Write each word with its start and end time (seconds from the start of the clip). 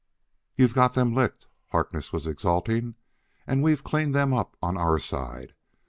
"You've 0.55 0.73
got 0.73 0.93
them 0.93 1.13
licked," 1.13 1.45
Harkness 1.69 2.11
was 2.11 2.25
exulting: 2.25 2.95
"and 3.45 3.61
we've 3.61 3.83
cleaned 3.83 4.15
them 4.15 4.33
up 4.33 4.57
on 4.59 4.75
our 4.75 4.97
side. 4.97 5.53